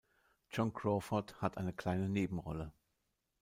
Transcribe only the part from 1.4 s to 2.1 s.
hat eine kleine